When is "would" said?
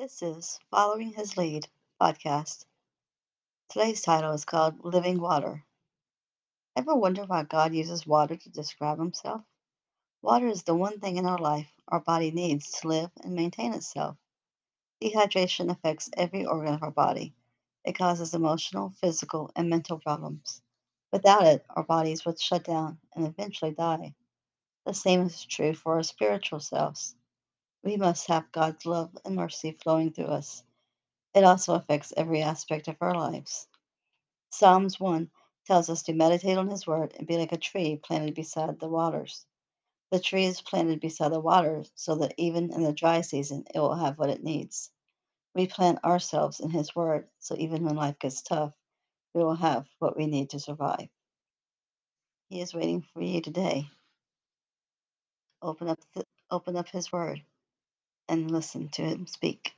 22.24-22.40